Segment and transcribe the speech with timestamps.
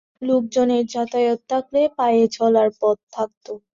[0.21, 3.45] লোকজনের যাতায়াত থাকলে পায়ে চলার পথ থাকত।